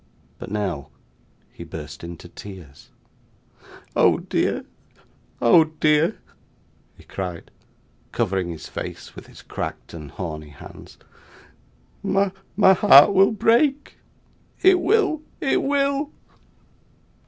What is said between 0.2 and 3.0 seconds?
But, now, he burst into tears.